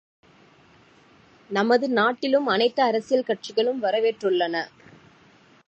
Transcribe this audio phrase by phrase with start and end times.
[1.49, 4.55] நமது நாட்டிலும் அனைத்து அரசியல் கட்சிகளும் வரவேற்றுள்ளன.